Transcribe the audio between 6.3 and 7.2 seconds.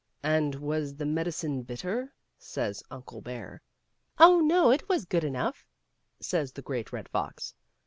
the Great Red